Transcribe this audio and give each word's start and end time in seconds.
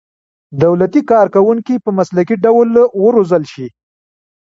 دولتي 0.63 1.01
کارکوونکي 1.11 1.75
په 1.83 1.89
مسلکي 1.97 2.35
ډول 2.45 2.69
وروزل 3.05 3.43
شي. 3.53 3.67